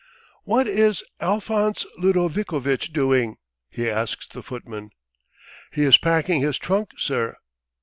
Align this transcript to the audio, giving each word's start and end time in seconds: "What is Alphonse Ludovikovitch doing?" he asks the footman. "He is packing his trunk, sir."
"What 0.45 0.67
is 0.67 1.03
Alphonse 1.19 1.85
Ludovikovitch 1.99 2.91
doing?" 2.91 3.37
he 3.69 3.87
asks 3.87 4.27
the 4.27 4.41
footman. 4.41 4.89
"He 5.71 5.83
is 5.83 5.99
packing 5.99 6.41
his 6.41 6.57
trunk, 6.57 6.89
sir." 6.97 7.37